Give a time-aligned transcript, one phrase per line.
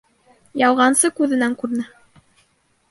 [0.61, 1.89] Ялғансы күҙенән күренә.